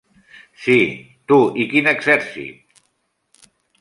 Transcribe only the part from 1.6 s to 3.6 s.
i quin exèrcit?